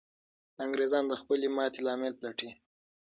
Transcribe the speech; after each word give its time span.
انګریزان 0.63 1.03
د 1.07 1.13
خپلې 1.21 1.47
ماتې 1.55 1.81
لامل 1.85 2.13
پلټي. 2.19 2.49